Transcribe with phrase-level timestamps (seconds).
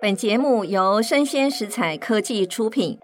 [0.00, 2.96] 本节目由生鲜食材科技出品，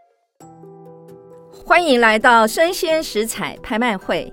[1.53, 4.33] 欢迎来到生鲜食材拍卖会。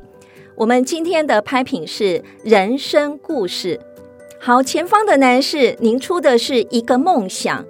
[0.56, 3.80] 我们今天的拍品是人生故事。
[4.40, 7.66] 好，前方的男士，您出的是一个梦想，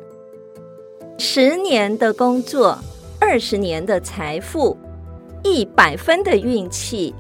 [1.18, 2.78] 十年的工作，
[3.18, 4.76] 二十年的财富，
[5.42, 7.16] 一百分的运气。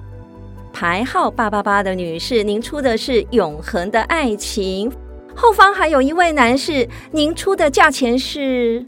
[0.73, 4.91] 牌号八八八的女士，您出的是永恒的爱情。
[5.36, 8.86] 后方还有一位男士，您出的价钱是？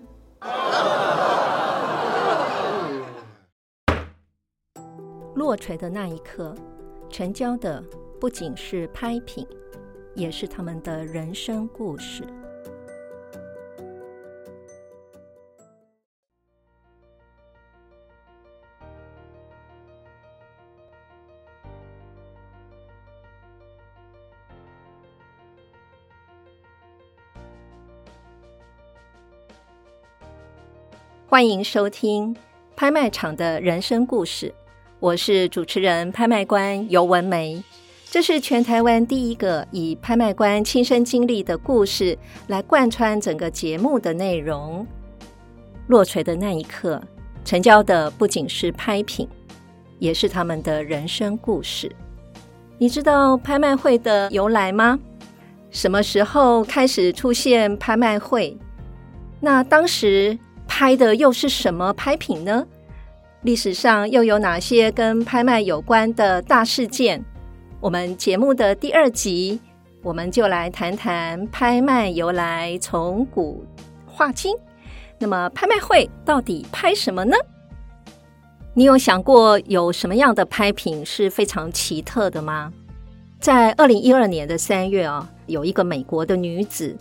[5.36, 6.56] 落锤的那一刻，
[7.10, 7.84] 成交的
[8.20, 9.46] 不仅是拍品，
[10.14, 12.24] 也是他们的人生故事。
[31.34, 32.36] 欢迎收听
[32.76, 34.54] 拍卖场的人生故事，
[35.00, 37.64] 我是主持人拍卖官游文梅。
[38.06, 44.86] 这是全台湾第一个以拍卖官亲身经历的故事来贯穿整个节目的内容。
[45.88, 47.02] 落锤的那一刻，
[47.44, 49.28] 成交的不仅是拍品，
[49.98, 51.92] 也是他们的人生故事。
[52.78, 55.00] 你知道拍卖会的由来吗？
[55.72, 58.56] 什么时候开始出现拍卖会？
[59.40, 60.38] 那当时。
[60.84, 62.68] 拍的又是什么拍品呢？
[63.44, 67.24] 历史上又有哪些跟拍卖有关的大事件？
[67.80, 69.62] 我们节目的第二集，
[70.02, 73.64] 我们就来谈谈拍卖由来，从古
[74.06, 74.54] 话今。
[75.18, 77.38] 那么，拍卖会到底拍什么呢？
[78.74, 82.74] 你有想过有什么样的拍品是非常奇特的吗？
[83.40, 86.94] 在二零一二年的三月啊，有一个美国的女子。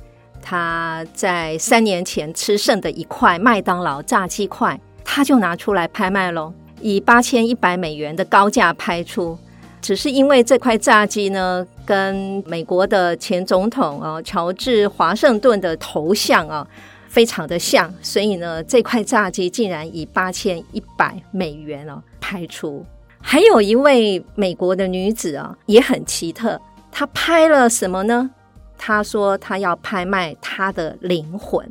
[0.42, 9.38] 他在三年前吃剩的一块麦当劳炸鸡块，他就拿出来拍卖喽，以八千一百美元的高价拍出。
[9.80, 16.64] 只是因为这块炸鸡呢，跟美国的前总统哦乔治华盛顿的头像啊
[17.08, 22.84] 非常的像，所以呢，这块炸鸡竟然以八千一百美元哦拍出。
[23.20, 26.60] 还有一位美国的女子啊，也很奇特，
[26.92, 28.30] 她拍了什么呢？
[28.84, 31.64] 他说他要拍卖他的灵魂。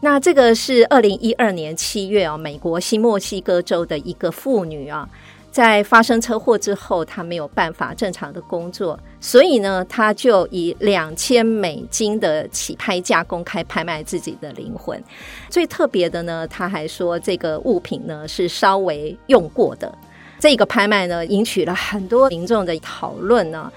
[0.00, 5.08] 那这个是二零一二年七月啊，美国新墨西哥州的一个妇女啊，
[5.50, 15.02] 在发生车祸之后，她没有办法正常的工作，所以呢，她就以两千美金的起拍价公开拍卖自己的灵魂。
[15.48, 19.90] 最特别的呢，他还说这个物品呢是稍微用过的。
[20.38, 23.72] 这个拍卖呢，引起了很多民众的讨论呢。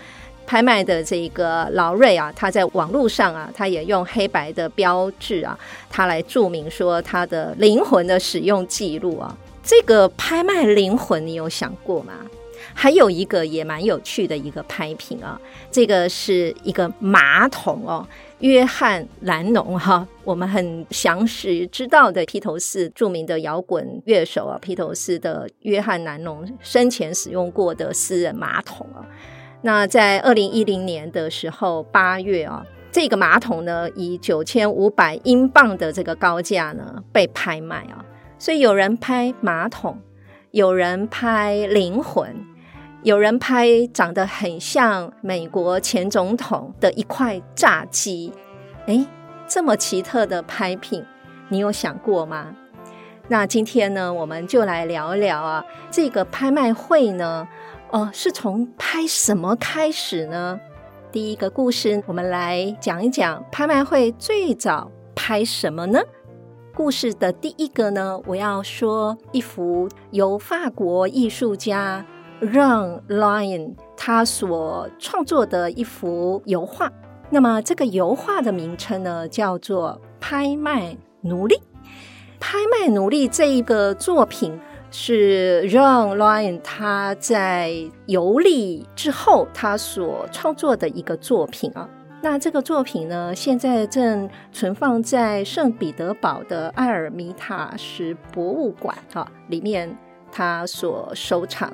[0.49, 5.55] 拍卖的这个劳瑞啊，他在网络上啊，他也用黑白的标志啊，
[5.91, 9.37] 他来注明说他的灵魂的使用记录啊。
[9.61, 12.13] 这个拍卖灵魂，你有想过吗？
[12.73, 15.39] 还有一个也蛮有趣的一个拍品啊，
[15.69, 18.03] 这个是一个马桶哦，
[18.39, 29.05] 约翰兰农哈，我们很详实知道的披头士著名的摇滚乐手啊，披头士的约翰兰农生前使用过的私人马桶啊。
[29.61, 38.05] 那在二零一零年的时候，八月啊，这个马桶呢，以九千五百英镑的这个高价呢被拍卖啊，
[38.37, 39.99] 所以有人拍马桶，
[40.51, 42.33] 有人拍灵魂，
[43.03, 48.31] 有人拍长得很像美国前总统的一块炸鸡，
[48.85, 49.05] 诶，
[49.45, 51.03] 这么奇特的拍品，
[51.49, 52.55] 你有想过吗？
[53.27, 57.45] 那今天呢，我们就来聊聊啊，这个拍卖会呢。
[57.91, 60.59] 哦，是从拍什么开始呢？
[61.11, 65.99] 第一个故事，我们来讲一讲拍卖会最早拍什么呢？
[66.75, 72.05] 故事的第一个呢，我要说一幅由法国艺术家
[72.39, 76.91] 让 Lion 他所创作的一幅油画。
[77.31, 81.55] 那么这个油画的名称呢，叫做《拍卖奴隶》。
[82.39, 84.59] 拍卖奴隶这一个作品。
[84.91, 87.71] 是 Jean Lion 他在
[88.07, 91.87] 游历之后他所创作的一个作品啊。
[92.21, 99.95] 那这个作品呢，现在正存放在圣彼得堡的埃尔米塔什博物馆啊里面，
[100.31, 101.71] 他所收藏。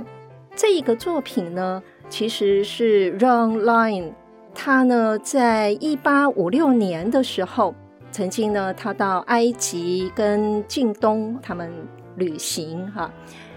[0.56, 4.12] 这一个作品呢，其实是 Jean Lion
[4.54, 7.74] 他呢在一八五六年的时候，
[8.12, 11.72] 曾经呢他到埃及跟近东他们。
[12.16, 13.12] 旅行哈，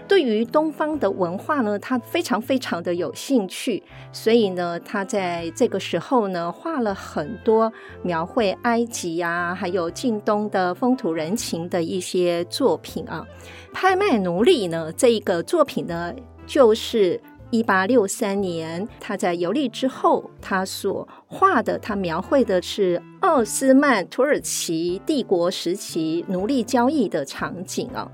[0.07, 7.71] 对于东方的文化呢，他非常非常的有兴趣，所以呢，他在这个时候呢，画了很多
[8.01, 13.25] 描绘埃及啊，还有近东的风土人情的一些作品啊。
[13.71, 16.13] 拍卖奴隶呢，这一个作品呢，
[16.47, 17.21] 就是
[17.51, 28.09] 一八六三年他在游历之后，他所画的，他描绘的是奥斯曼土耳其帝国时期奴隶交易的场景啊。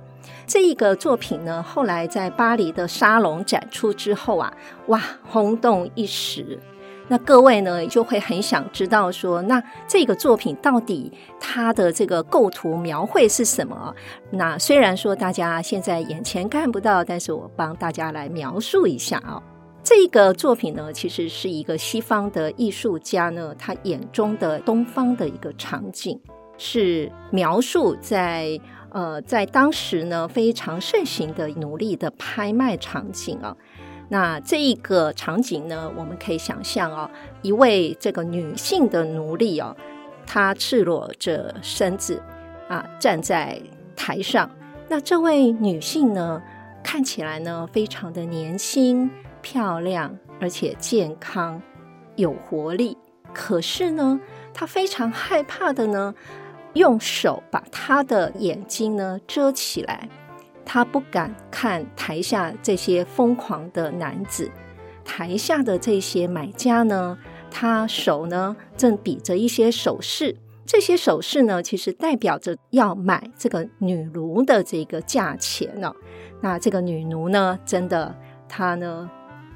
[0.47, 4.53] 这一个作品呢，后来在巴黎的沙龙展出之后啊，
[4.88, 6.59] 哇，轰动一时。
[7.07, 13.94] 那各位呢，就会很想知道说，那这个作品到底它的这个构图描绘是什么？
[14.31, 19.41] 那虽然说大家现在眼前看不到，但是我帮大家来描述一下啊。
[19.83, 26.19] 这个作品呢，其实是一个西方的艺术家呢，他眼中的东方的一个场景，
[26.57, 28.59] 是描述在。
[28.95, 33.53] 呃，在当时呢，非常盛行的奴隶的拍卖场景啊，
[34.07, 37.12] 那这一个场景呢，我们可以想象啊，
[37.42, 39.75] 一位这个女性的奴隶哦，
[40.25, 42.24] 她赤裸着身子
[42.69, 43.62] 啊，站在
[43.97, 44.50] 台上。
[44.88, 46.41] 那这位女性呢，
[46.81, 51.62] 看起来呢，非常的年轻、漂亮，而且健康、
[52.15, 52.98] 有活力。
[53.33, 54.21] 可是呢，
[54.53, 56.15] 她非常害怕的呢。
[56.75, 60.07] 用手把他的眼睛呢遮起来，
[60.66, 64.51] 他不敢看台下这些疯狂的男子。
[65.04, 67.18] 台下的这些买家呢，
[67.50, 70.36] 他手呢正比着一些手势，
[70.66, 75.94] 这些手势呢其实代表着要买这个女奴的这个价钱呢。
[76.42, 78.13] 那这个女奴呢，真的
[78.50, 79.10] 她呢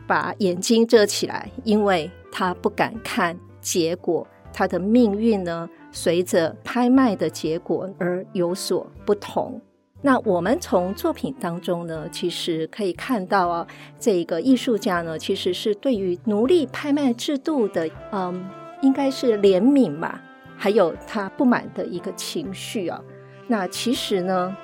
[0.07, 5.69] 把眼睛遮起来，因为她不敢看结果，她的命运呢。
[5.91, 9.59] 随着拍卖的结果而有所不同。
[10.01, 13.67] 那我们从作品当中呢，其实可以看到啊，
[13.99, 18.49] 这个艺术家呢，其实是对于奴隶拍卖制度的，嗯，
[18.81, 20.21] 应该是怜悯吧，
[20.55, 23.01] 还有他不满的一个情绪啊。
[23.47, 24.55] 那其实呢，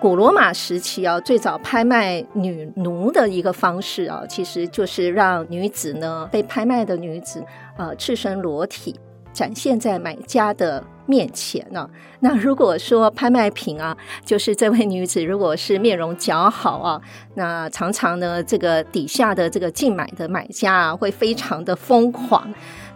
[0.00, 7.44] 古罗马时期啊，最早拍卖女奴的一个方式啊，其实就是让女子呢，被拍卖的女子，
[7.76, 8.98] 呃，赤身裸体。
[9.32, 11.88] 展现在买家的面前呢、
[12.20, 17.00] 那如果说拍卖品啊，就是这位女子如果是面容姣好啊，
[17.34, 22.52] 那常常呢，这个底下的这个竞买的买家啊，会非常的疯狂。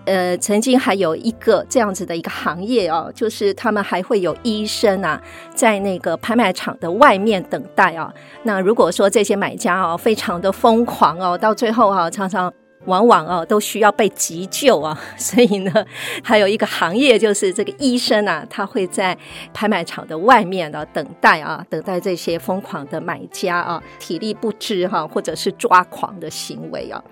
[0.07, 5.19] 呃，曾经还有一个这样子的一个行业啊，就是他们还会有医生啊，
[5.55, 8.13] 在那个拍卖场的外面等待啊。
[8.43, 12.53] 那如果说这些买家啊，非常的疯狂哦、到最后啊，常常。
[12.87, 15.87] 往往啊都需要被急救啊， 所以呢，
[16.23, 19.17] 还有一个行业就是这个医生啊，他会在
[19.53, 27.03] 拍卖场的外面呢等待啊，等待这些疯狂的买家啊，体力不支哈，或者是抓狂的行为啊。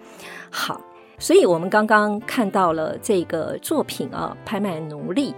[0.50, 0.80] 好，
[1.18, 5.34] 所以我们刚刚看到了这个作品啊，拍卖奴隶。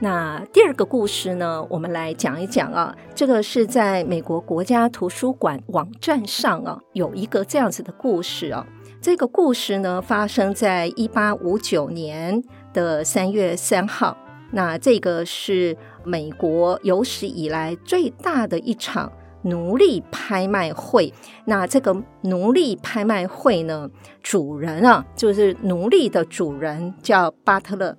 [0.00, 8.64] 那第二个故事呢，我们来讲一讲啊，这个是在美国国家图书馆网站上啊，有一个这样子的故事啊。
[9.00, 12.42] 这个故事呢，发生在一八五九年
[12.72, 14.16] 的三月三号。
[14.50, 19.12] 那这个是美国有史以来最大的一场
[19.42, 21.14] 奴隶拍卖会。
[21.44, 23.88] 那这个奴隶拍卖会呢，
[24.20, 27.96] 主人啊，就是奴隶的主人叫巴特勒。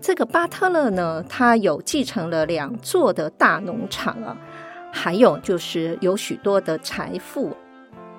[0.00, 4.36] 这个巴特勒呢，他有继承了两座的大农场啊，
[4.90, 7.56] 还有就是有许多的财富。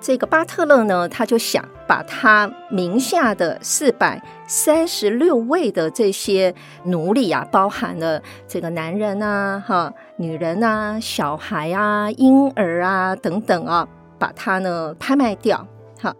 [0.04, 15.66] 这个巴特勒呢，他就想把他名下的四百三十六位的这些奴隶啊，包含了这个男人啊、哈女人啊、小孩啊、婴儿啊等等啊，把它呢拍卖掉，
[15.98, 16.14] 哈，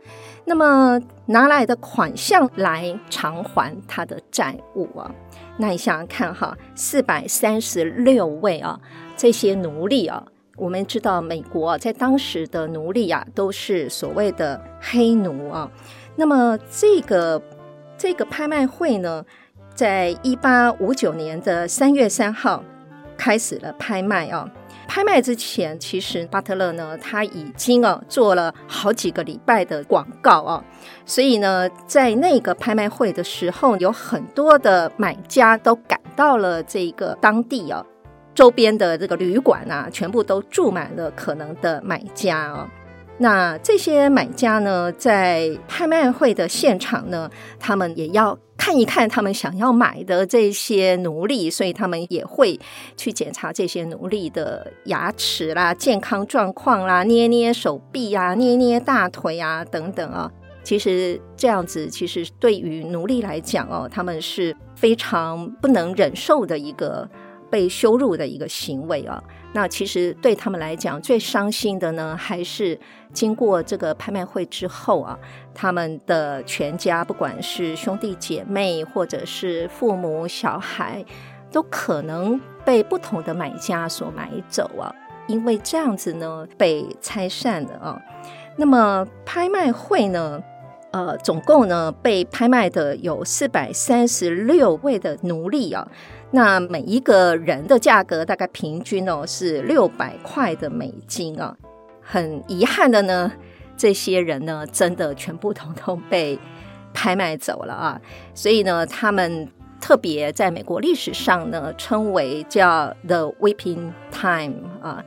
[0.46, 5.10] 那么拿来的款项来偿还他的债务啊。
[5.58, 8.80] 那你想想看哈，四百三十六位啊，
[9.14, 10.24] 这些奴隶啊。
[10.56, 15.70] 我们知道，美国在当时的奴隶啊，都是所谓的黑奴啊。
[16.16, 17.42] 那么，这个
[17.98, 19.24] 这个拍卖会呢，
[19.74, 22.62] 在一八五九年的三月三号
[23.16, 24.48] 开始了拍卖啊。
[24.86, 30.62] 拍卖之前，其实巴特勒呢，他已经啊做了好几个礼拜的广告啊。
[31.04, 37.84] 所以呢，在那个拍卖会的时候，有很多的买家都赶到了这个当地啊。
[38.34, 42.68] 周边的这个旅馆啊，全部都住满了可能的买家哦。
[43.18, 52.58] 那这些买家呢，在拍卖会的现场呢，他们也要看一看他们想要买的这些奴隶，所以他们也会
[52.96, 60.28] 去检查这些奴隶的牙齿啦、健康状况啦、捏捏手臂啊、捏捏大腿啊等等啊。
[60.64, 67.08] 其实这样子，其实对于奴隶来讲哦，他们是非常不能忍受的一个
[67.54, 69.22] 被羞辱的一个行为啊。
[69.52, 72.76] 那其实对他们来讲，最伤心的呢，还是
[73.12, 75.16] 经过这个拍卖会之后啊，
[75.54, 81.04] 他们的全家，不管是兄弟姐妹，或者是父母小孩，
[81.52, 84.92] 都可能被不同的买家所买走啊，
[85.28, 88.02] 因为这样子呢，被拆散了啊。
[88.56, 90.42] 那么拍卖会呢，
[90.94, 95.88] 呃，总共呢被拍卖的有四百三十六位的奴隶啊。
[96.30, 101.56] 那每一个人的价格大概平均哦是六百块的美金啊，
[102.00, 103.32] 很遗憾的呢，
[103.76, 106.38] 这些人呢真的全部统统被
[106.92, 108.00] 拍卖走了啊，
[108.32, 109.48] 所以呢，他们
[109.80, 115.04] 特别在美国历史上呢称为叫 The Whipping Time 啊，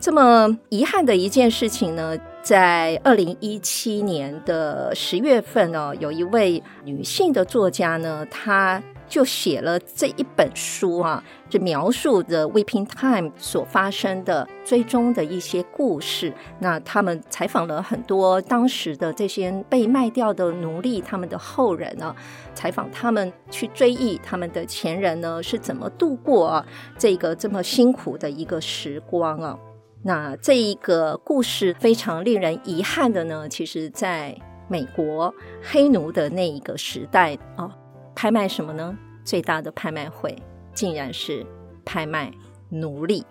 [0.00, 8.82] 这么遗憾的一件事情呢，在二零一七年的十月份哦，有一位女性的作家呢，她。
[9.10, 16.32] 就写了这一本书啊，就描述的 Whipping Time 所发生的追踪的一些故事。
[16.60, 22.14] 那他们采访了很多当时的这些被卖掉的奴隶，他们的后人呢，
[22.54, 26.64] 采访他们去追忆他们的前人呢是怎么度过
[26.96, 29.58] 这个这么辛苦的一个时光啊。
[30.02, 34.36] 那这一个故事非常令人遗憾的呢，其实在
[34.68, 37.70] 美国黑奴的那一个时代啊。
[38.12, 38.94] 拍卖什么呢？
[39.24, 40.36] 最大的拍卖会
[40.74, 41.46] 竟然是
[41.86, 42.30] 拍卖
[42.68, 43.24] 奴隶。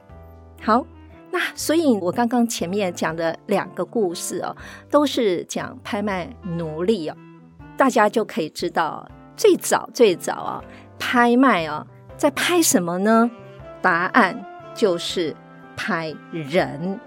[0.63, 0.83] 好，
[1.29, 4.55] 那所以我刚刚前面讲的两个故事哦，
[4.89, 7.15] 都是讲拍卖奴隶哦，
[7.77, 10.63] 大家就可以知道最早最早啊，
[10.97, 11.85] 拍卖啊，
[12.17, 13.29] 在拍什么呢？
[13.81, 15.35] 答案就是
[15.79, 17.00] 拍人。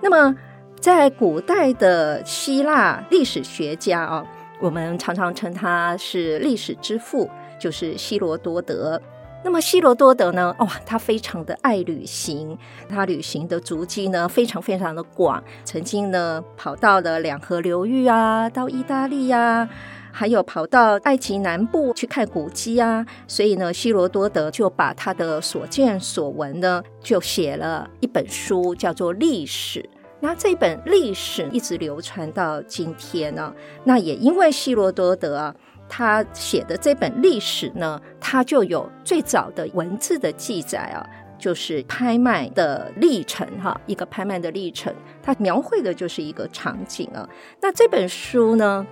[0.00, 0.34] 那么
[0.80, 4.26] 在古代的希腊历史学家啊。
[4.60, 7.28] 我们常常称他是历史之父，
[7.60, 9.00] 就是希罗多德。
[9.44, 10.54] 那么希罗多德呢？
[10.58, 12.56] 哇，他非常的爱旅行，
[12.88, 19.68] 他旅行的足迹呢非常非常的广，曾经呢跑到了两河流域啊，到意大利呀，
[20.14, 23.04] 还有跑到埃及南部去看古迹啊。
[23.26, 29.80] 所以呢，希罗多德就把他的所见所闻呢，就写了一本书，叫做《历史》。
[30.20, 33.54] 那这本历史一直流传到今天呢、啊。
[33.82, 35.54] 那也因为希罗多德啊，
[35.88, 41.04] 他写的这本历史呢，他就有最早的文字的记载啊，
[41.38, 47.28] 就是拍卖的历程哈、一个拍卖的历程，他描绘的就是一个场景啊。
[47.60, 48.86] 那这本书呢，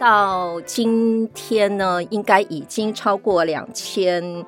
[0.00, 4.42] 到今天呢，应该已经超过两千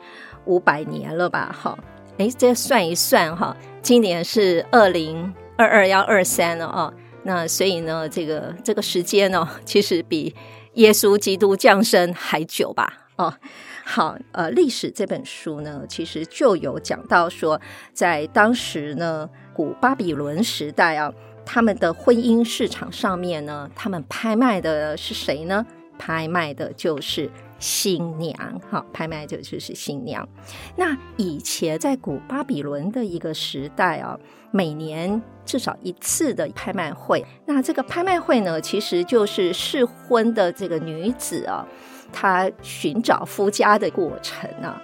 [0.47, 1.55] 五百年了吧？
[1.63, 1.79] 哈，
[2.17, 5.35] 哎，这算一算哈，今年是二零。
[5.59, 6.93] 二二幺二三了啊，
[7.25, 10.35] 那所以呢，这个这个时间呢， 其实比
[10.75, 12.91] 耶稣基督降生还久吧？
[13.17, 13.33] 哦，
[13.85, 17.61] 好，呃，历史这本书呢，其实就有讲到说，
[17.93, 21.13] 在当时呢，古巴比伦时代啊，
[21.55, 25.67] 他们的婚姻市场上面呢，他们拍卖的是谁呢？
[25.99, 28.35] 拍卖的就是新娘，
[28.71, 30.27] 好，拍卖的就是新娘。
[30.77, 34.19] 那以前在古巴比伦的一个时代啊，
[34.51, 37.23] 每年至少一次的拍卖会。
[37.45, 41.69] 那这个拍卖会呢，其实就是适婚的这个女子啊，
[42.11, 44.81] 她寻找夫家的过程啊。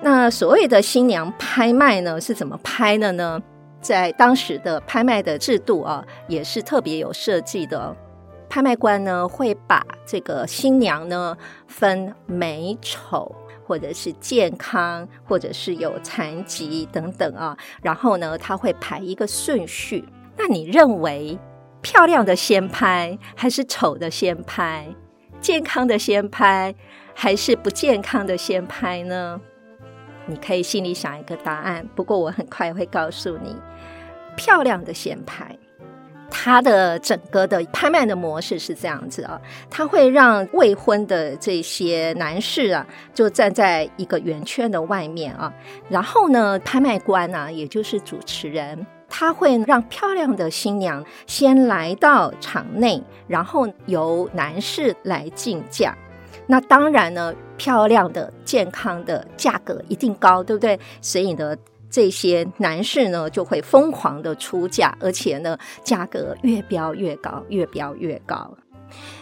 [0.00, 3.42] 那所谓的新娘拍卖呢，是怎么拍的呢？
[3.82, 7.94] 在当时的拍卖的制度啊，也是特别有设计的。
[8.48, 11.36] 拍卖官呢，会把这个新娘呢
[11.66, 13.34] 分美丑，
[13.66, 17.56] 或者是健康，或者是有残疾等等啊。
[17.82, 20.04] 然后呢，他会排一个顺序。
[20.36, 21.38] 那你认为
[21.80, 24.86] 漂亮的先拍，还是丑的先拍？
[25.40, 26.74] 健康的先拍，
[27.14, 29.40] 还是不健康的先拍呢？
[30.26, 31.88] 你可以心里想一个答案。
[31.96, 33.56] 不过我很快会告诉你，
[34.36, 35.56] 漂亮的先拍。
[36.34, 45.52] 它的整个的拍卖的模式是这样子啊，它会让未婚的这些男士啊，就站在一个圆圈的外面啊，
[45.90, 55.94] 然后呢，拍卖官啊，也就是主持人，他会让漂亮的新娘先来到场内，然后由男士来竞价。
[56.46, 60.80] 那当然呢，漂亮的、健康的价格一定高，对不对？
[61.02, 61.54] 所以呢。
[61.92, 68.56] 这些男士呢就会疯狂的出价，而且呢价格越标越高，越标越高。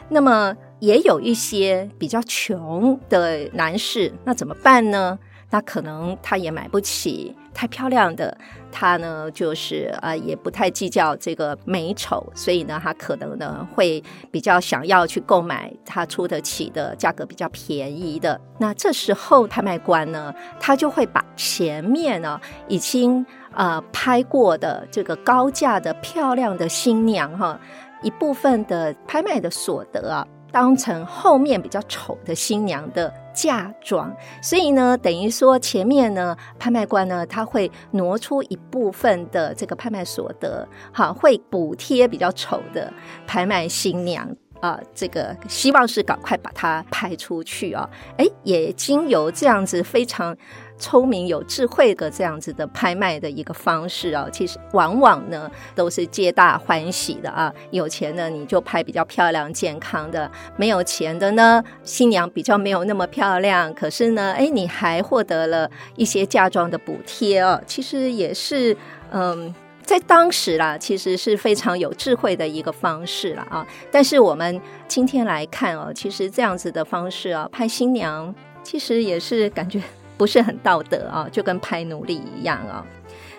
[0.09, 5.19] 那么也有一些比较穷的男士，那怎么办呢？
[5.51, 8.37] 那可能他也买不起太漂亮的，
[8.71, 18.41] 他呢就是啊、呃、也不太计较这个美丑，所以呢他可能呢会比较想要去购买他出得起的价格比较便宜的。
[18.59, 27.59] 那这时候拍卖官呢，他就会把前面呢已经呃拍过的这个高价的漂亮的新娘哈，
[28.03, 30.27] 一部分的拍卖的所得啊。
[30.53, 42.93] 当成后面比较丑的新娘的嫁妆，所以呢，等于说前面呢，拍卖官呢，他会挪出一部分的这个拍卖所得，好，会补贴比较丑的
[43.27, 44.29] 拍卖新娘
[44.61, 50.37] 啊，这个希望是赶快把它拍出去啊，哎，也经由这样子非常。
[50.81, 57.55] 聪明有智慧的这样子的拍卖的一个方式啊，其实往往呢都是皆大欢喜的啊。
[57.71, 67.61] 有钱的你就拍比较漂亮健康的，没有钱的呢，新娘比较没有那么漂亮，可是呢，哎，你还获得了一些嫁妆的补贴啊。
[67.67, 68.77] 其实也是，
[69.13, 73.67] 嗯，在当时啦，其实是非常有智慧的一个方式了啊。
[73.93, 79.83] 但是我们今天来看哦，其实这样子的方式啊，拍新娘其实也是感觉。
[80.21, 82.85] 不是很道德啊，就跟拍奴隶一样啊。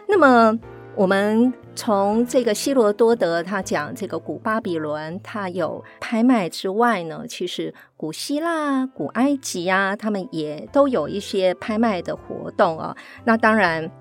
[0.08, 0.60] 那么，
[0.96, 12.98] 我们从这个希罗多德他讲这个古巴比伦，他有拍卖之外呢，其实古希腊、古埃及啊，他们也都有一些拍卖的活动啊。
[13.26, 13.92] 那当然。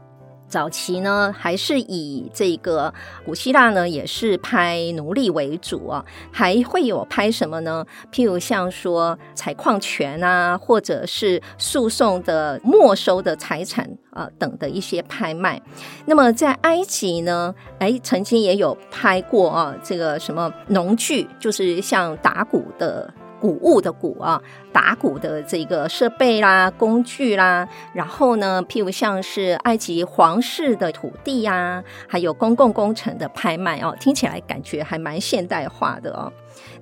[0.50, 2.92] 早期呢，还是以这个
[3.25, 7.87] 古希腊呢，也是拍奴隶为主啊，还会有拍什么呢？
[8.12, 15.62] 譬如像说采矿权啊，或者是诉讼的没收的财产啊等的一些拍卖。
[16.07, 23.14] 那么在埃及呢，哎，曾经也有拍过啊，这个什么农具，就是像打鼓的。
[23.40, 24.40] 谷物的谷啊，
[24.73, 36.30] 打鼓的这个设备啦、工具啦，然后呢，譬如像是埃及皇室的土地呀，还有公共工程的拍卖哦，听起来感觉还蛮现代化的哦。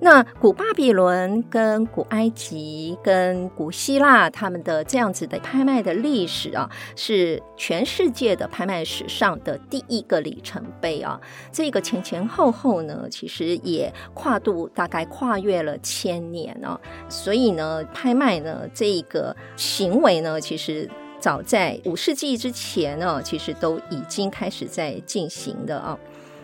[0.01, 11.19] 那古巴比伦跟古埃及跟古希腊他们的这样子的拍卖的历史啊，是全世界的拍卖史上的第一个里程碑啊。
[11.51, 16.79] 这个前前后后呢，其实也跨度大概跨越了千年啊。
[17.09, 25.99] 所以呢，拍卖呢这个行为呢，其实早在五世纪之前呢，其实都已经开始在进行的啊。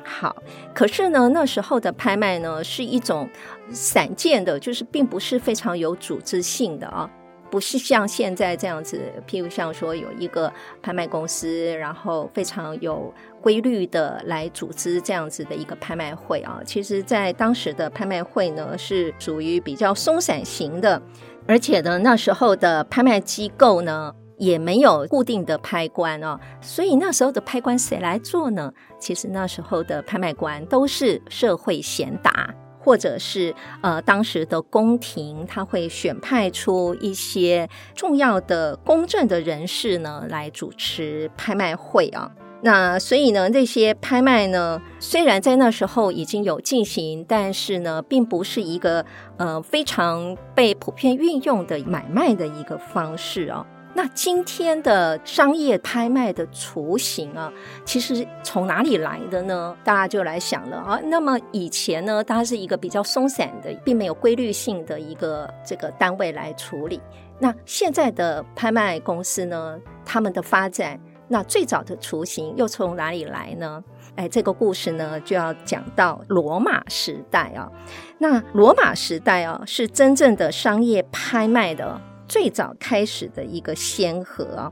[0.07, 0.35] 好，
[0.71, 3.27] 可是呢，那时候的拍卖呢，是一种
[3.71, 7.09] 散件的，就是并不是非常有组织性的啊，
[7.49, 16.61] 不是像现在这样子，譬如像说有一个拍卖公司，然后非常有规律的来组织这样子的一个拍卖会啊。
[16.63, 21.01] 其实，在当时的拍卖会呢，是属于比较松散型的，
[21.47, 24.13] 而且呢，那时候的拍卖机构呢。
[24.37, 28.73] 也没有固定的拍官哦，所以那时候的拍官谁来做呢？
[28.99, 42.31] 其实那时候的拍卖官都是社会贤达，或者是呃当时的宫廷，他会选派出一些重要的公正的人士呢来主持拍卖会啊。
[42.61, 49.05] 那所以呢，这些拍卖呢，虽然在那时候已经有进行，但是呢，并不是一个
[49.37, 53.63] 呃非常被普遍运用的买卖的一个方式啊。
[53.97, 57.49] 那今天的商业拍卖的雏形啊，
[57.85, 59.73] 其实从哪里来的呢？
[59.85, 60.99] 大家就来想了啊。
[61.05, 66.99] 那么以前呢，它是一个比较松散的，并没有规律性的一个这个单位来处理。
[67.39, 73.81] 那现在的拍卖公司呢，他们的发展，那最早的雏形又从哪里来呢？
[74.17, 77.71] 哎，这个故事呢，就要讲到罗马时代啊。
[78.17, 82.01] 那罗马时代啊，是真正的商业拍卖的。
[82.27, 84.71] 最早开始的一个先河，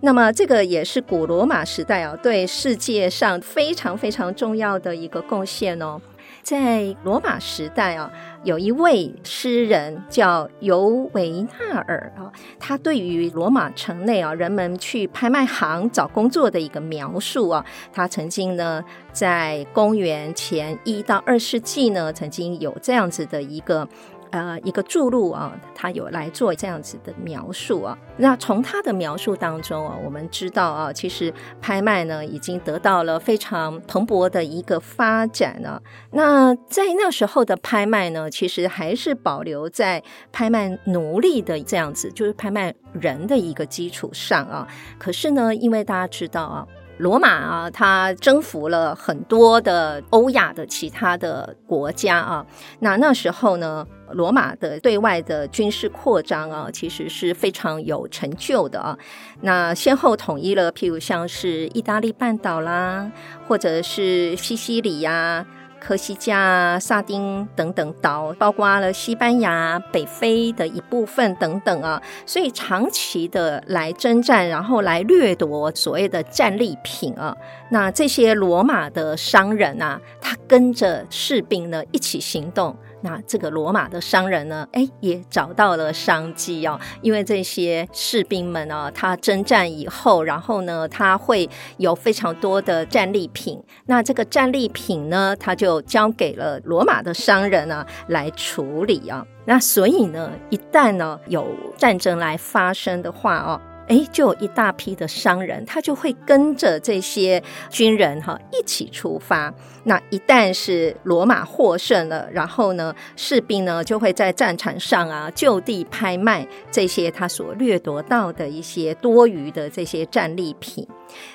[0.00, 6.00] 那么这个也是古罗马时代啊，对世界上非常非常重要的一个贡献哦。
[6.42, 8.10] 在罗马时代啊，
[8.42, 18.82] 有一位诗人叫尤维纳尔啊，他对于罗马城内啊人们去拍卖行找工作的一个描述啊，他曾经呢
[19.12, 23.86] 在公元前一到二世纪呢，曾经有这样子的一个。
[24.30, 27.96] 呃一个注录啊，他有来做这样子的描述啊。
[28.16, 35.80] 那从他的描述当中啊，我们知道啊，其实拍卖呢已经得到了非常蓬勃的一个发展啊。
[36.12, 44.66] 那在那时候的拍卖呢，其实还是保留在拍卖奴隶的这样子，就是拍卖人的一个基础上啊。
[44.98, 46.66] 可是呢，因为大家知道啊。
[46.98, 52.44] 罗马啊，它征服了很多的欧亚的其他的国家啊。
[52.80, 58.98] 那那时候呢，罗马的对外的军事扩张啊，其实是非常有成就的啊。
[59.42, 63.10] 那先后统一了，譬如像是意大利半岛啦，
[63.46, 65.46] 或者是西西里呀。
[65.80, 77.36] 科西嘉、萨丁等等岛，包括了西班牙、北非的一部分等等啊，所以长期的来征战，然后来掠夺所谓的战利品啊。
[77.70, 82.76] 那这些罗马的商人啊，他跟着士兵呢一起行动。
[83.00, 93.62] 那这个罗马的商人呢，哎，也找到了商机哦，因为这些士兵们啊，他征战以后，然后呢，他会有非常多的战利品。
[93.86, 99.24] 那这个战利品呢，他就交给了罗马的商人呢来处理啊。
[99.44, 103.60] 那所以呢，一旦呢有战争来发生的话哦。
[103.88, 109.52] 哎，就有一大批的商人，他就会跟着这些军人哈一起出发。
[109.84, 120.86] 那一旦是罗马获胜了，然后呢，士兵呢就会在战场上啊就地拍卖这些他所掠夺到的一些多余的这些战利品。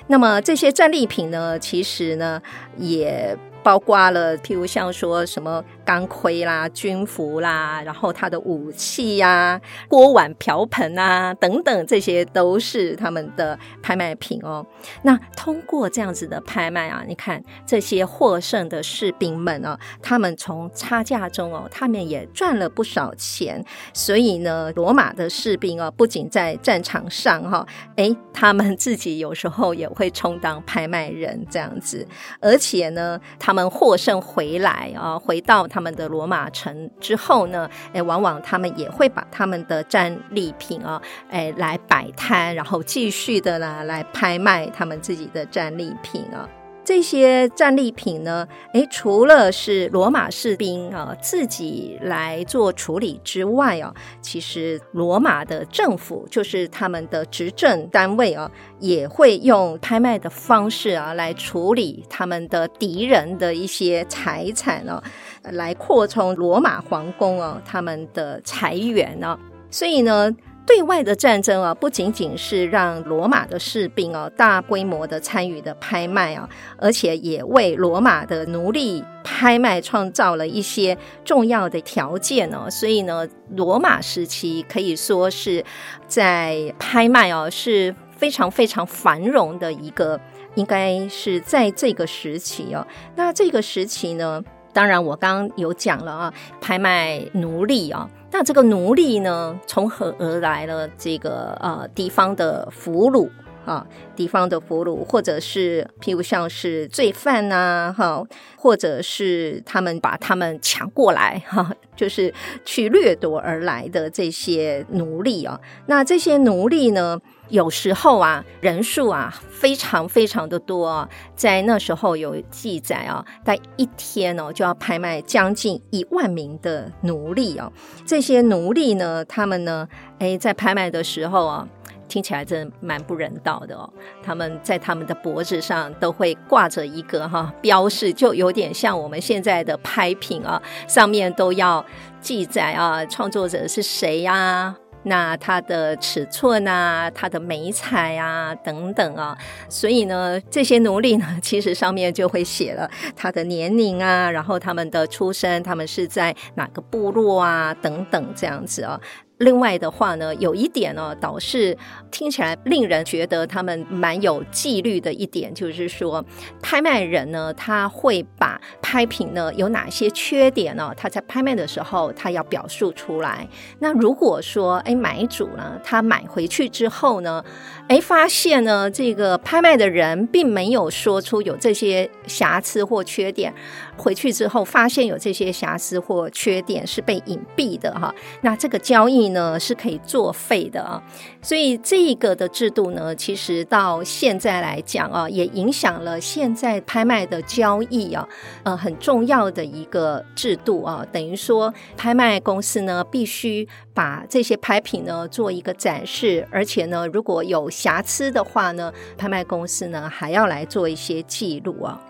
[0.06, 2.40] 那么这些战利品呢，其实呢
[2.78, 3.36] 也。
[3.64, 14.64] 包括了，譬如像说什么钢盔啦、军服啦，然后他的武器呀、啊、锅碗瓢盆啊等等，这些都是他们的拍卖品哦。
[15.02, 23.64] 那通过这样子的拍卖啊，你看这些获胜的士兵们啊，他们从差价中哦，他们也赚了不少钱。
[23.92, 27.66] 所以呢，罗马的士兵啊，不仅在战场上哈，
[27.96, 32.06] 诶，他们自己有时候也会充当拍卖人这样子，
[32.40, 46.48] 而且呢，他们获胜回来啊，回到他们的罗马城之后呢，哎，往往他们也会把他们的战利品啊，哎，来摆摊，然后继续的呢来拍卖他们自己的战利品啊。
[46.84, 65.02] 这些战利品呢，诶，除了是罗马士兵啊自己来做处理之外啊，其实罗马的政府就是他们的执政单位啊，也会用拍卖的方式啊来处理他们的敌人的一些财产啊，
[65.42, 69.38] 来扩充罗马皇宫啊他们的财源啊，
[69.70, 70.30] 所以呢。
[70.66, 76.48] 对外的战争啊，不仅仅是让罗马的士兵啊大规模的参与的拍卖啊，
[76.78, 82.68] 而且也为罗马的奴隶拍卖创造了一些重要的条件哦。
[82.70, 85.62] 所以呢，罗马时期可以说是
[86.06, 90.18] 在拍卖哦是非常非常繁荣的一个，
[90.54, 92.86] 应该是在这个时期哦。
[93.16, 98.08] 那这个时期呢，当然我刚刚有讲了啊，拍卖奴隶啊。
[98.36, 100.88] 那这个奴隶呢，从何而来了？
[100.98, 103.30] 这个呃，敌方的俘虏
[103.64, 108.20] 啊，敌方的俘虏，或者是譬如像是罪犯呐、哈，
[108.56, 115.60] 或者是他们把他们抢过来，哈， 就是去掠夺而来的这些奴隶啊。
[115.86, 117.20] 那这些奴隶呢？
[117.48, 127.72] 有时候啊，人数啊非常非常的多啊，在那时候有记载啊，在一天哦就要拍卖将近一万名的奴隶哦。
[128.06, 129.86] 这些奴隶呢，他们呢，
[130.18, 131.68] 诶，在拍卖的时候啊，
[132.08, 133.88] 听起来真的蛮不人道的哦。
[134.22, 141.84] 他们在他们的脖子上都会挂着一个哈标示，就有点像我们现在的拍品啊，上面都要
[142.20, 144.74] 记载啊，创作者是谁呀？
[145.04, 149.36] 那它的尺寸啊，它的眉材啊，等等啊，
[149.68, 159.00] 所以呢，这些奴隶呢，其实上面就会写了他的年龄啊，然后他们的出身，他们是在哪个部落啊，等等这样子啊。
[159.38, 161.76] 另外的话呢，有一点呢，倒是
[162.10, 166.24] 听起来令人觉得他们蛮有纪律的一点，就是说，
[166.62, 173.48] 拍卖人呢，他会把拍品呢有哪些缺点呢，他在拍卖的时候他要表述出来。
[173.80, 177.44] 那如果说，哎，买主呢，他买回去之后呢，
[177.88, 183.52] 哎，发现呢，这个拍卖的人并没有说出有这些瑕疵或缺点，
[183.96, 189.24] 回去之后发现有这些瑕疵或缺点是被隐蔽的哈，那这个交易。
[189.34, 191.02] 呢是可以作废的啊。
[191.42, 198.26] 所以这个的制度呢，其实到现在来讲啊，也影响了现在拍卖的交易啊，
[198.62, 212.00] 呃，很重要的一个制度啊，等于说拍卖公司呢必须把这些拍品呢做一个展示，而且呢，如果有瑕疵的话呢，拍卖公司呢还要来做一些记录啊。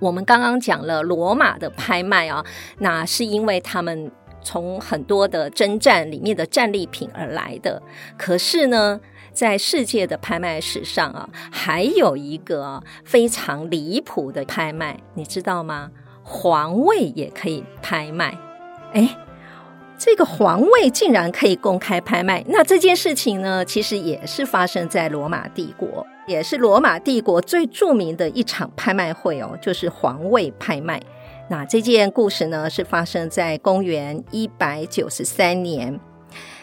[0.00, 2.44] 我们刚刚讲了罗马的拍卖啊，
[2.78, 4.10] 那是因为他们
[4.42, 7.82] 从很多的征战里面的战利品而来的。
[8.18, 9.00] 可是呢，
[9.32, 15.90] 在世界的拍卖史上啊，还有一个非常离谱的拍卖，你知道吗？
[16.22, 18.38] 皇位也可以拍卖，
[18.92, 19.16] 哎。
[19.96, 31.00] 这个皇位竟然可以公开拍卖，那这件事情呢，其实也是发生在罗马帝国，也是罗马帝国最著名的一场拍卖会哦，就是皇位拍卖。
[31.50, 36.00] 那这件故事呢，是发生在公元一百九十三年，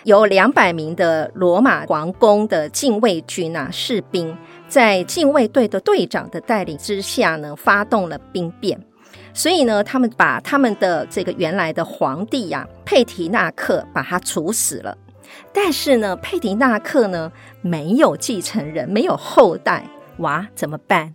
[0.04, 4.36] 有两百名的罗马皇宫的禁卫军啊士兵，
[4.68, 8.84] 在禁卫队的队长的带领之下呢，发动了兵变。
[9.34, 14.98] 所以呢，他们把他们的这个原来的皇帝呀、啊，佩提纳克把他处死了。
[15.54, 19.86] 但是呢，佩迪纳克呢没有继承人，没有后代，
[20.18, 21.14] 哇，怎么办？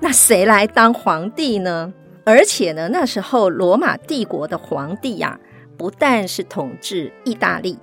[0.00, 1.92] 那谁来当皇帝呢？
[2.24, 5.40] 而且呢，那时候罗马帝国的皇帝呀、啊，
[5.76, 7.78] 不但是统治意大利。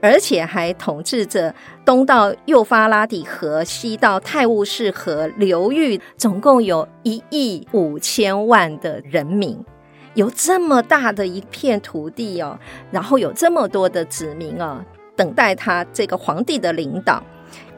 [0.00, 9.58] 而且还统治着东到幼发拉底河，西到泰晤士河流域，总共有一亿五千万的人民，
[10.12, 12.58] 有这么大的一片土地哦，
[12.90, 14.84] 然后有这么多的子民啊，
[15.16, 17.22] 等待他这个皇帝的领导，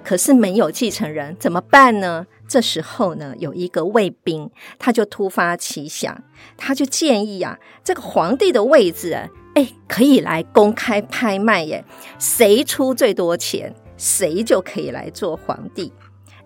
[0.05, 2.27] 可是没有继承人，怎么办呢？
[2.49, 6.22] 这时候呢，有一个卫兵，他就突发奇想，
[6.57, 9.29] 他就建议啊，这个皇帝的位置啊。
[9.55, 11.83] 哎，可以来公开拍卖耶！
[12.18, 15.90] 谁出最多钱，谁就可以来做皇帝。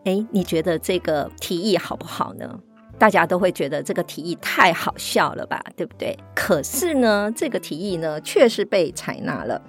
[0.05, 2.61] 哎，你觉得这个提议好不好呢？
[2.99, 6.17] 大家都会觉得这个提议太好笑了吧，对不对？
[6.37, 9.61] 可是呢，这个提议呢，确实被采纳了。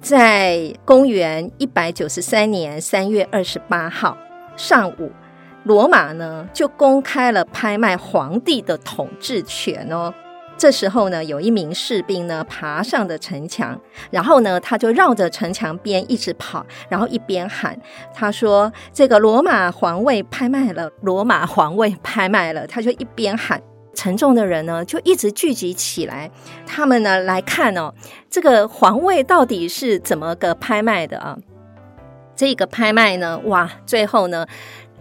[0.00, 4.16] 在公元一百九十三年三月二十八号
[4.56, 5.10] 上午，
[5.64, 10.14] 罗马呢就公开了拍卖皇帝的统治权哦。
[10.56, 13.80] 这时候呢，有一名士兵呢爬上的城墙，
[14.10, 17.78] 然后呢，他就绕着城墙边一直跑，然后一边喊
[18.12, 23.62] ：“他说这个罗马皇位拍卖了，罗马皇位拍卖了。”他就一边喊，
[23.98, 26.30] 沉重的人呢就一直聚集起来，
[26.64, 27.92] 他们呢来看哦，
[28.30, 31.36] 这个皇位到底是怎么个拍卖的啊？
[32.36, 34.46] 这个拍卖呢，哇，最后呢。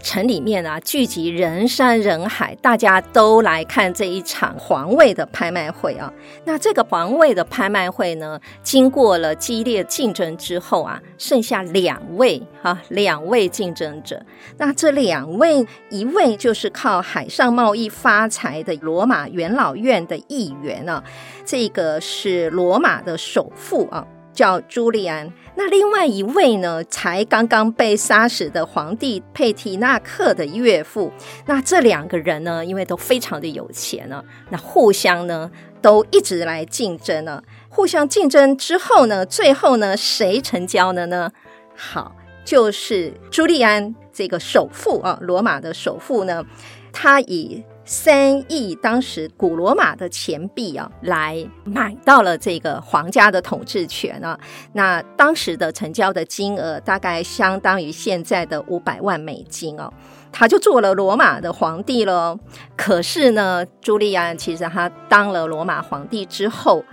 [0.07, 6.09] 城里面啊，聚集人山人海，大家都来看这一场皇位的拍卖会啊。
[6.45, 14.25] 那这个皇位的拍卖会呢，经过了激烈竞争之后啊，剩下两位哈、啊，两位竞争者。
[14.57, 21.03] 那这两位，一位就是靠海上贸易发财的罗马元老院的议员啊，
[21.43, 24.07] 这个是罗马的首富啊。
[24.37, 31.11] 叫朱利安，那另外一位呢，才刚刚被杀死的皇帝佩提纳克的岳父。
[31.47, 35.49] 那这两个人呢，因为都非常的有钱呢，那互相呢
[35.81, 41.31] 都一直来竞争呢，互相竞争之后呢，最后呢谁成交了呢？
[41.75, 46.45] 好，就是朱利安这个首富啊，罗马的首富呢，
[46.93, 47.63] 他以。
[47.89, 54.37] 三亿当时古罗马的钱币啊，来买到了这个皇家的统治权啊。
[54.73, 59.89] 那当时的成交的金额大概相当于现在的五百万美金哦。
[60.33, 62.37] 他就做了罗马的皇帝了。
[62.75, 66.83] 可是呢，朱利安其实他当了罗马皇帝之后，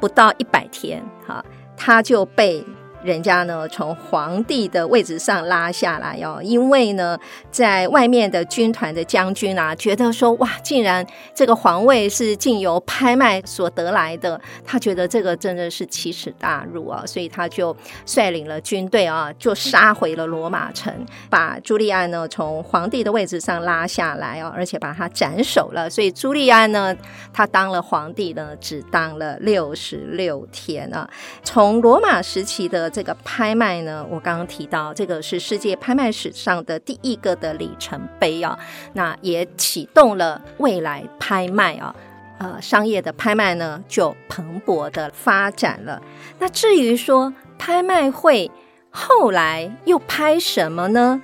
[0.00, 1.44] 不到一百天，哈，
[1.76, 2.64] 他就被。
[3.02, 7.18] 人家呢，从皇帝的位置上拉下来哦，因为呢，
[7.50, 20.92] 在外面的军团的将军啊，觉得说哇，竟然这个皇位是经由拍卖所得来的，他觉得这个真的是奇耻大辱啊，所以他就率领了军队啊，就杀回了罗马城，
[21.30, 25.88] 把朱利安呢从皇帝的位置上拉下来哦，而且把他斩首了。
[25.88, 26.94] 所以朱利安呢，
[27.32, 31.08] 他当了皇帝呢，只当了六十六天啊，
[31.42, 32.89] 从罗马时期的。
[32.90, 38.58] 这个拍卖呢，我刚刚提到，这个是世界拍卖史上的第一个的里程碑啊，
[38.94, 41.94] 那也启动了未来拍卖啊，
[42.38, 46.02] 呃，商业的拍卖呢就蓬勃的发展了。
[46.38, 48.50] 那至于说拍卖会
[48.90, 51.22] 后来又拍什么呢？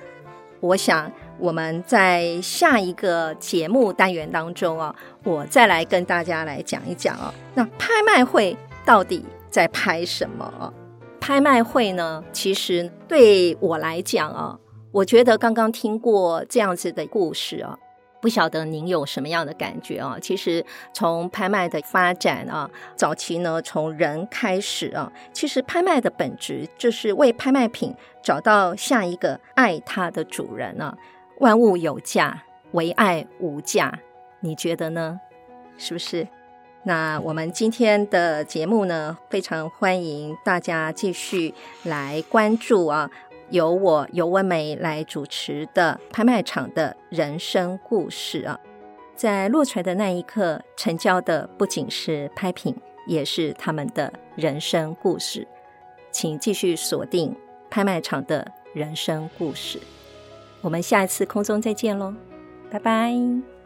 [0.59, 10.73] 我想我们在下一个节目单元当中啊，我再来跟大家来讲一讲啊，那拍卖会到底在拍什么？
[11.19, 14.57] 拍卖会呢，其实对我来讲啊，
[14.91, 17.77] 我觉得刚刚听过这样子的故事啊。
[18.19, 20.17] 不晓得您有什么样的感觉啊？
[20.19, 30.97] 其实从拍卖的发展啊，早期呢，从人开始啊，其实拍卖的本质就是为拍卖品找到下一个爱它的主人啊。
[31.39, 33.99] 万物有价，唯爱无价，
[34.39, 35.19] 你觉得呢？
[35.77, 36.27] 是不是？
[36.87, 43.11] 那我们今天的节目呢，非常欢迎大家继续来关注啊。
[43.49, 48.57] 由我尤文梅来主持的拍卖场的人生故事啊，
[49.17, 52.73] 在落槌的那一刻，成交的不仅是拍品，
[53.05, 55.45] 也是他们的人生故事。
[56.09, 57.35] 请继续锁定
[57.69, 59.77] 拍卖场的人生故事。
[60.61, 62.13] 我们下一次空中再见喽，
[62.71, 63.56] 拜拜。